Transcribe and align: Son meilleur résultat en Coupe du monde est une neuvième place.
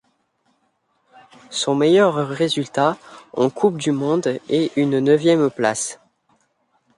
Son 1.51 1.75
meilleur 1.75 2.15
résultat 2.27 2.97
en 3.33 3.51
Coupe 3.51 3.77
du 3.77 3.91
monde 3.91 4.39
est 4.49 4.75
une 4.75 4.97
neuvième 4.97 5.51
place. 5.51 5.99